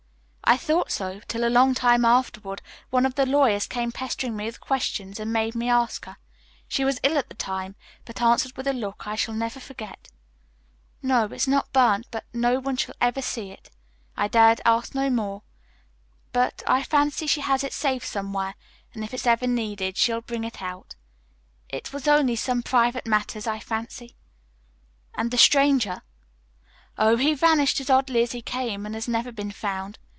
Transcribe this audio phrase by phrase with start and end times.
[0.43, 4.47] "I thought so, till a long time afterward, one of the lawyers came pestering me
[4.47, 6.17] with questions, and made me ask her.
[6.67, 10.09] She was ill at the time, but answered with a look I shall never forget,
[11.01, 13.69] 'No, it's not burnt, but no one shall ever see it.'
[14.17, 15.43] I dared ask no more,
[16.33, 18.55] but I fancy she has it safe somewhere
[18.93, 20.95] and if it's ever needed she'll bring it out.
[21.69, 24.17] It was only some private matters, I fancy."
[25.15, 26.01] "And the stranger?"
[26.97, 29.97] "Oh, he vanished as oddly as he came, and has never been found.